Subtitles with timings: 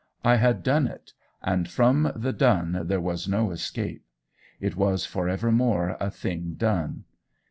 [0.23, 1.13] I had DONE it,
[1.43, 4.03] and from the done there was no escape:
[4.59, 7.03] it was for evermore a thing done.